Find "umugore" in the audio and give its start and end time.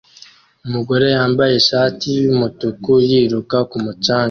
0.65-1.05